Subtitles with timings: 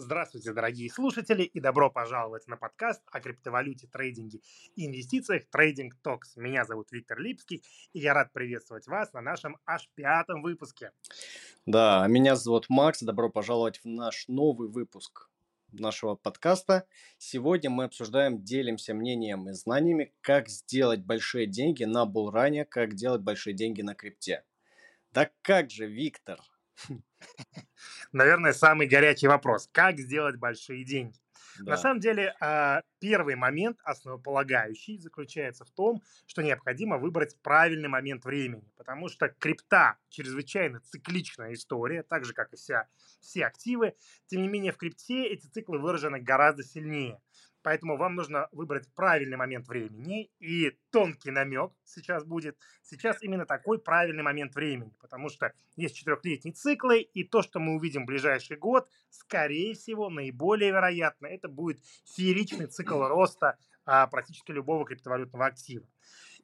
[0.00, 4.38] Здравствуйте, дорогие слушатели, и добро пожаловать на подкаст о криптовалюте, трейдинге
[4.76, 6.36] и инвестициях Trading Talks.
[6.36, 10.92] Меня зовут Виктор Липский, и я рад приветствовать вас на нашем аж пятом выпуске.
[11.66, 15.30] Да, меня зовут Макс, добро пожаловать в наш новый выпуск
[15.72, 16.86] нашего подкаста.
[17.16, 23.22] Сегодня мы обсуждаем, делимся мнением и знаниями, как сделать большие деньги на булране, как делать
[23.22, 24.44] большие деньги на крипте.
[25.10, 26.38] Да как же, Виктор,
[28.12, 29.68] Наверное, самый горячий вопрос.
[29.72, 31.18] Как сделать большие деньги?
[31.60, 31.72] Да.
[31.72, 38.24] На самом деле, а, первый момент, основополагающий, заключается в том, что необходимо выбрать правильный момент
[38.24, 42.86] времени, потому что крипта чрезвычайно цикличная история, так же, как и вся,
[43.20, 43.94] все активы.
[44.26, 47.20] Тем не менее, в крипте эти циклы выражены гораздо сильнее.
[47.68, 50.30] Поэтому вам нужно выбрать правильный момент времени.
[50.38, 52.56] И тонкий намек сейчас будет.
[52.80, 54.94] Сейчас именно такой правильный момент времени.
[54.98, 57.02] Потому что есть четырехлетние циклы.
[57.02, 62.68] И то, что мы увидим в ближайший год, скорее всего, наиболее вероятно, это будет фееричный
[62.68, 65.84] цикл роста а, практически любого криптовалютного актива.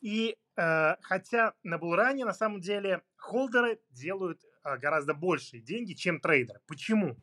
[0.00, 6.20] И э, хотя на Булране на самом деле холдеры делают э, гораздо большие деньги, чем
[6.20, 6.60] трейдеры.
[6.68, 7.16] Почему?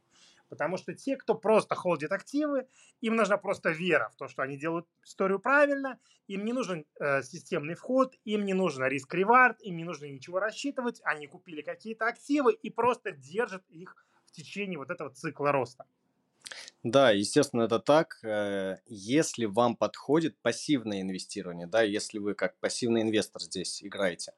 [0.49, 2.67] Потому что те, кто просто холдит активы,
[3.01, 7.23] им нужна просто вера в то, что они делают историю правильно, им не нужен э,
[7.23, 12.53] системный вход, им не нужен риск-ревард, им не нужно ничего рассчитывать, они купили какие-то активы
[12.53, 15.85] и просто держат их в течение вот этого цикла роста.
[16.83, 18.19] Да, естественно, это так.
[18.23, 24.33] Э, если вам подходит пассивное инвестирование, да, если вы как пассивный инвестор здесь играете.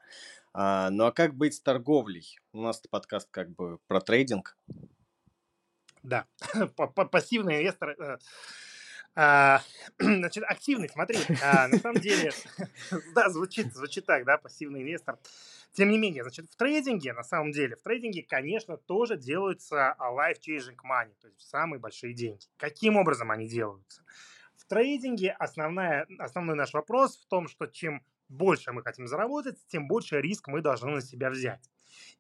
[0.54, 2.40] А, ну а как быть с торговлей?
[2.54, 4.58] У нас подкаст как бы про трейдинг.
[6.08, 6.26] Да,
[7.12, 7.90] пассивный инвестор.
[8.00, 8.18] Э,
[9.14, 9.62] а,
[10.00, 12.32] значит, активный, смотри, а, на самом деле,
[13.14, 15.20] да, звучит, звучит так, да, пассивный инвестор.
[15.74, 20.78] Тем не менее, значит, в трейдинге, на самом деле, в трейдинге, конечно, тоже делаются life-changing
[20.90, 22.46] money, то есть самые большие деньги.
[22.56, 24.02] Каким образом они делаются?
[24.56, 29.90] В трейдинге основная, основной наш вопрос в том, что чем больше мы хотим заработать, тем
[29.90, 31.70] больше риск мы должны на себя взять.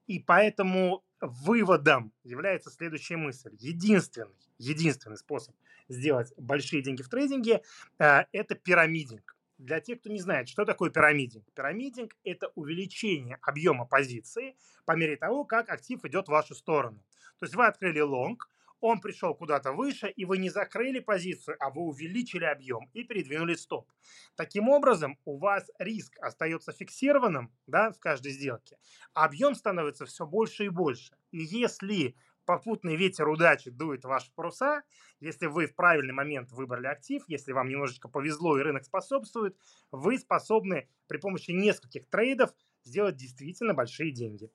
[0.07, 3.55] И поэтому выводом является следующая мысль.
[3.59, 5.55] Единственный, единственный способ
[5.89, 7.61] сделать большие деньги в трейдинге
[7.99, 9.35] э,– это пирамидинг.
[9.57, 11.43] Для тех, кто не знает, что такое пирамидинг.
[11.55, 14.55] Пирамидинг– это увеличение объема позиции
[14.85, 17.03] по мере того, как актив идет в вашу сторону.
[17.39, 18.49] То есть вы открыли лонг,
[18.79, 23.55] он пришел куда-то выше, и вы не закрыли позицию, а вы увеличили объем и передвинули
[23.55, 23.91] стоп.
[24.35, 28.77] Таким образом, у вас риск остается фиксированным да, в каждой сделке,
[29.13, 31.15] а объем становится все больше и больше.
[31.31, 32.15] И если
[32.45, 34.83] попутный ветер удачи дует ваши паруса,
[35.19, 39.57] если вы в правильный момент выбрали актив, если вам немножечко повезло и рынок способствует,
[39.91, 42.51] вы способны при помощи нескольких трейдов
[42.83, 44.49] сделать действительно большие деньги.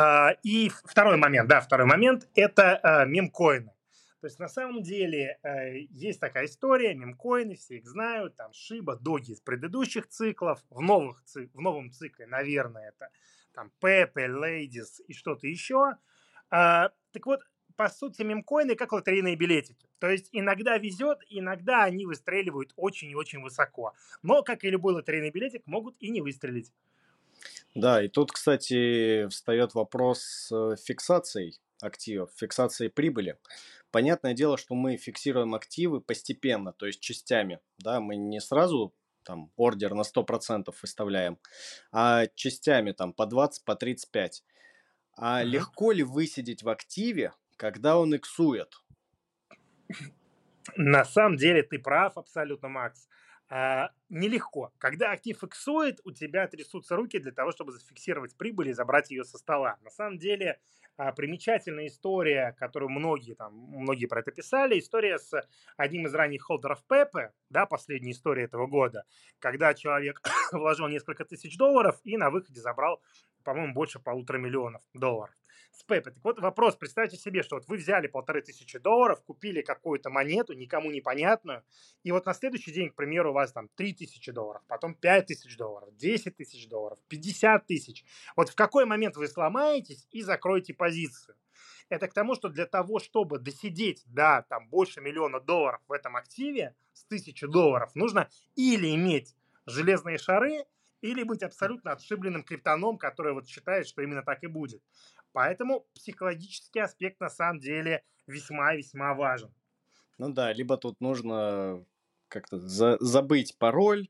[0.00, 3.70] А, и второй момент, да, второй момент– это а, мемкоины.
[4.22, 8.96] То есть на самом деле э, есть такая история, мемкоины, все их знают, там Шиба,
[8.96, 13.10] Доги из предыдущих циклов, в, новых, в новом цикле, наверное, это
[13.54, 15.96] там Пепе, Лейдис и что-то еще.
[16.50, 17.40] А, так вот,
[17.76, 19.86] по сути, мемкоины как лотерейные билетики.
[19.98, 23.94] То есть иногда везет, иногда они выстреливают очень и очень высоко.
[24.22, 26.72] Но, как и любой лотерейный билетик, могут и не выстрелить.
[27.74, 33.38] Да, и тут, кстати, встает вопрос э, фиксацией активов, фиксацией прибыли.
[33.90, 37.60] Понятное дело, что мы фиксируем активы постепенно, то есть частями.
[37.78, 38.94] Да, мы не сразу
[39.24, 41.38] там ордер на 100% выставляем,
[41.92, 44.44] а частями там по 20, по 35.
[45.16, 48.82] А uh легко ли высидеть в активе, когда он иксует?
[50.76, 53.08] На самом деле ты прав абсолютно, Макс.
[53.52, 54.72] А, нелегко.
[54.78, 59.24] Когда актив иксует, у тебя трясутся руки для того, чтобы зафиксировать прибыль и забрать ее
[59.24, 59.76] со стола.
[59.82, 60.60] На самом деле,
[60.96, 65.32] а, примечательная история, которую многие там, многие про это писали, история с
[65.76, 69.04] одним из ранних холдеров Пепе, да, последняя история этого года,
[69.40, 70.22] когда человек
[70.52, 73.02] вложил несколько тысяч долларов и на выходе забрал,
[73.42, 75.34] по-моему, больше полутора миллионов долларов
[75.72, 76.10] с Пепе.
[76.10, 80.52] Так вот вопрос, представьте себе, что вот вы взяли полторы тысячи долларов, купили какую-то монету,
[80.52, 81.62] никому непонятную,
[82.02, 85.26] и вот на следующий день, к примеру, у вас там 3 тысячи долларов, потом 5
[85.26, 88.04] тысяч долларов, 10 тысяч долларов, 50 тысяч.
[88.36, 91.36] Вот в какой момент вы сломаетесь и закроете позицию?
[91.88, 96.16] Это к тому, что для того, чтобы досидеть до там, больше миллиона долларов в этом
[96.16, 99.34] активе с тысячи долларов, нужно или иметь
[99.66, 100.64] железные шары,
[101.00, 104.82] или быть абсолютно отшибленным криптоном, который вот считает, что именно так и будет.
[105.32, 109.52] Поэтому психологический аспект на самом деле весьма-весьма важен.
[110.18, 111.84] Ну да, либо тут нужно
[112.28, 114.08] как-то за забыть пароль,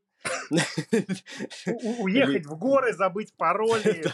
[2.01, 4.05] Уехать в горы, забыть пароли.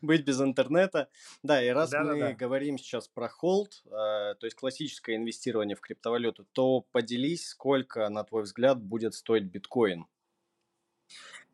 [0.00, 1.08] Быть без интернета.
[1.42, 6.46] Да, и раз мы говорим сейчас про холд, э, то есть классическое инвестирование в криптовалюту,
[6.52, 10.06] то поделись, сколько, на твой взгляд, будет стоить биткоин?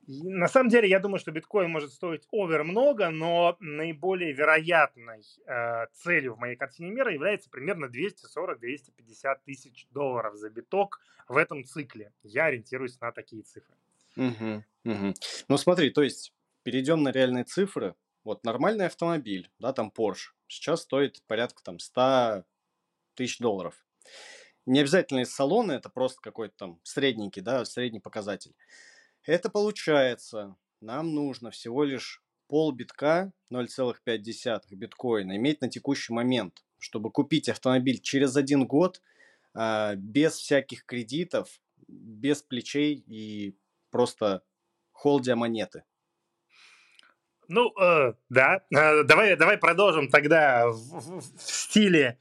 [0.06, 5.86] На самом деле, я думаю, что биткоин может стоить овер много, но наиболее вероятной э,
[5.94, 12.12] целью в моей картине мира является примерно 240-250 тысяч долларов за биток в этом цикле.
[12.22, 13.74] Я ориентируюсь на такие цифры.
[14.16, 15.14] Угу, угу.
[15.48, 16.32] Ну смотри, то есть
[16.62, 17.94] перейдем на реальные цифры.
[18.22, 22.44] Вот нормальный автомобиль, да, там Porsche, сейчас стоит порядка там 100
[23.14, 23.74] тысяч долларов.
[24.66, 28.54] Не обязательно из салона, это просто какой-то там средненький, да, средний показатель.
[29.26, 37.10] Это получается, нам нужно всего лишь пол битка, 0,5 биткоина, иметь на текущий момент, чтобы
[37.10, 39.02] купить автомобиль через один год
[39.54, 43.58] э, без всяких кредитов, без плечей и
[43.90, 44.44] просто
[44.92, 45.82] холдя монеты.
[47.48, 48.64] Ну, э, да.
[48.72, 52.18] Э, давай, давай продолжим тогда в, в, в стиле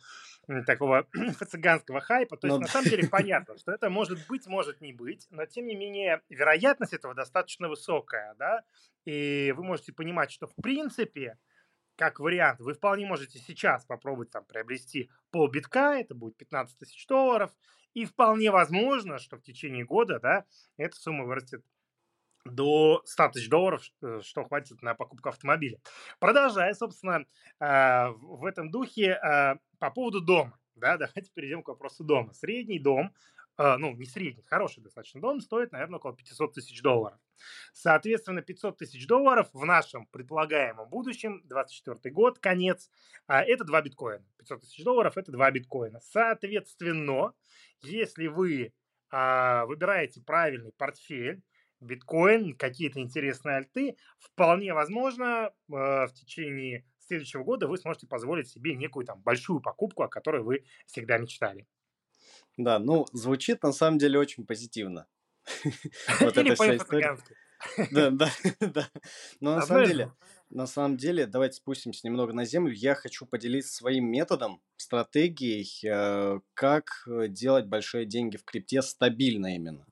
[0.65, 1.07] такого
[1.49, 2.37] цыганского хайпа.
[2.37, 5.45] То есть, ну, на самом деле, понятно, что это может быть, может не быть, но,
[5.45, 8.63] тем не менее, вероятность этого достаточно высокая, да,
[9.05, 11.37] и вы можете понимать, что, в принципе,
[11.95, 17.07] как вариант, вы вполне можете сейчас попробовать там приобрести пол битка, это будет 15 тысяч
[17.07, 17.51] долларов,
[17.93, 20.45] и вполне возможно, что в течение года, да,
[20.77, 21.63] эта сумма вырастет
[22.45, 25.79] до 100 тысяч долларов, что, что хватит на покупку автомобиля.
[26.19, 27.25] Продолжая, собственно,
[27.59, 30.57] э, в этом духе э, по поводу дома.
[30.75, 32.33] Да, давайте перейдем к вопросу дома.
[32.33, 33.13] Средний дом,
[33.57, 37.19] э, ну, не средний, хороший достаточно дом, стоит, наверное, около 500 тысяч долларов.
[37.73, 42.91] Соответственно, 500 тысяч долларов в нашем предполагаемом будущем, 24 год, конец,
[43.27, 44.23] это 2 биткоина.
[44.37, 45.99] 500 тысяч долларов– это 2 биткоина.
[45.99, 47.33] Соответственно,
[47.81, 48.71] если вы
[49.11, 51.41] выбираете правильный портфель,
[51.79, 58.75] биткоин, какие-то интересные альты, вполне возможно, э, в течение следующего года вы сможете позволить себе
[58.75, 61.67] некую там большую покупку, о которой вы всегда мечтали.
[62.57, 65.07] Да, ну, звучит на самом деле очень позитивно.
[66.21, 67.17] Вот эта вся история.
[67.91, 68.89] Да, да, да.
[69.39, 70.11] Но на самом деле,
[70.49, 72.73] на самом деле, давайте спустимся немного на землю.
[72.73, 79.55] Я хочу поделиться своим методом, стратегией, э, как э, делать большие деньги в крипте стабильно
[79.55, 79.85] именно.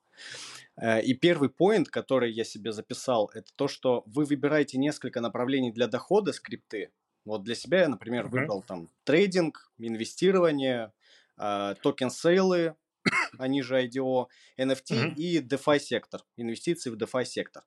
[0.76, 5.72] Э, и первый point, который я себе записал, это то, что вы выбираете несколько направлений
[5.72, 6.90] для дохода с крипты.
[7.24, 10.92] Вот для себя я, например, выбрал там трейдинг, инвестирование,
[11.38, 12.76] э, token-sale ы,
[13.38, 14.26] они же IDO,
[14.58, 17.64] NFT и DeFi сектор, инвестиции в DeFi сектор.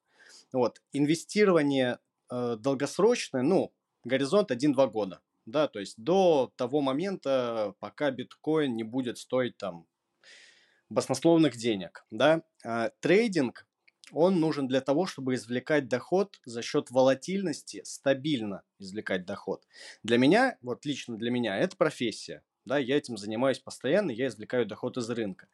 [0.54, 2.00] Вот, инвестирование
[2.30, 3.74] э, долгосрочное, ну,
[4.04, 9.88] горизонт 1-2 года, да, то есть до того момента, пока биткоин не будет стоить там
[10.90, 12.06] баснословных денег.
[12.12, 12.44] Да?
[12.64, 13.66] А, трейдинг,
[14.12, 19.66] он нужен для того, чтобы извлекать доход за счет волатильности, стабильно извлекать доход.
[20.04, 22.44] Для меня, вот лично для меня, это профессия.
[22.66, 25.48] Да, я этим занимаюсь постоянно, я извлекаю доход из рынка.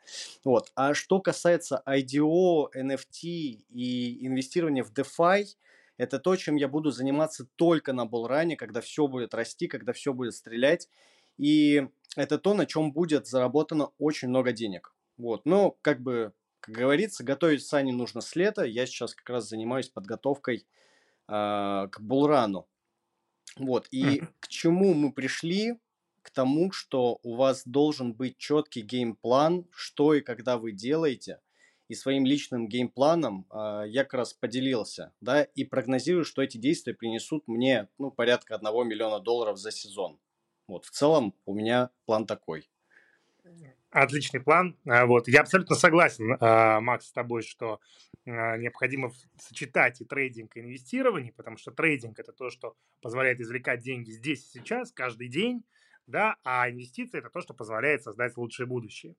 [0.43, 0.71] Вот.
[0.75, 3.21] А что касается IDO, NFT
[3.69, 5.45] и инвестирования в DeFi,
[5.97, 10.11] это то, чем я буду заниматься только на булране, когда все будет расти, когда все
[10.11, 10.89] будет стрелять.
[11.37, 14.92] И это то, на чем будет заработано очень много денег.
[15.17, 18.63] Вот, но как бы, как говорится, готовить сани нужно с лета.
[18.63, 20.63] Я сейчас как раз занимаюсь подготовкой э,
[21.27, 22.67] к булрану.
[23.57, 25.79] Вот, и к чему мы пришли?
[26.23, 31.41] К тому, что у вас должен быть четкий game plan, что и когда вы делаете.
[31.89, 36.41] И своим личным game plan ом э, я как раз поделился, да, и прогнозирую, что
[36.41, 40.17] эти действия принесут мне, ну, порядка 1 миллиона долларов за сезон.
[40.67, 42.69] Вот, в целом у меня план такой.
[43.93, 44.75] Отличный план.
[44.87, 45.27] А, вот.
[45.27, 47.79] Я абсолютно согласен, а, Макс, с тобой, что
[48.25, 53.81] а, необходимо сочетать и трейдинг, и инвестирование, потому что трейдинг– это то, что позволяет извлекать
[53.81, 55.63] деньги здесь и сейчас, каждый день,
[56.07, 59.15] да, а инвестиции– это то, что позволяет создать лучшее будущее.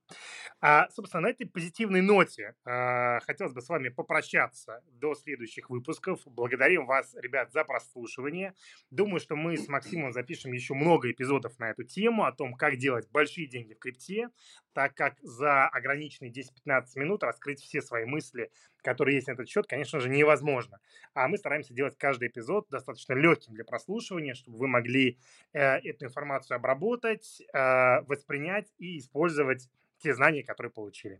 [0.61, 6.21] А, собственно, на этой позитивной ноте а, хотелось бы с вами попрощаться до следующих выпусков.
[6.25, 8.53] Благодарим вас, ребят, за прослушивание.
[8.91, 12.77] Думаю, что мы с Максимом запишем еще много эпизодов на эту тему, о том, как
[12.77, 14.29] делать большие деньги в крипте,
[14.73, 18.51] так как за ограниченные 10-15 минут раскрыть все свои мысли
[18.85, 20.79] которые есть на этот счет, конечно же, невозможно.
[21.15, 25.17] А мы стараемся делать каждый эпизод достаточно легким для прослушивания, чтобы вы могли
[25.53, 31.19] э, эту информацию обработать, э, воспринять и использовать те знания, которые получили.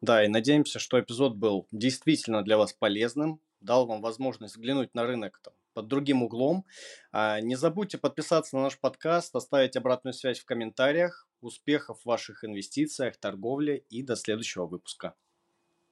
[0.00, 5.04] Да, и надеемся, что эпизод был действительно для вас полезным, дал вам возможность взглянуть на
[5.04, 6.64] рынок там, под другим углом.
[7.10, 11.26] А, не забудьте подписаться на наш подкаст, оставить обратную связь в комментариях.
[11.40, 15.14] Успехов в ваших инвестициях, торговле и до следующего выпуска.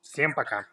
[0.01, 0.67] Всем пока.